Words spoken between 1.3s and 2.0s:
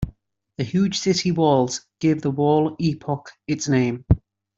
walls